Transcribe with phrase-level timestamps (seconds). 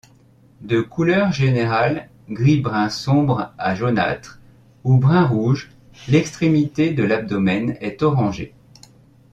[0.61, 4.39] De couleur générale gris-brun sombre à jaunâtre,
[4.83, 5.69] ou brun-rouge,
[6.07, 8.55] l'extrémité de l'abdomen est orangé.